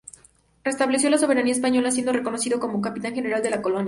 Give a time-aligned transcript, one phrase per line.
[0.63, 3.79] Restableció la soberanía española, siendo reconocido como Capitán General de la colonia.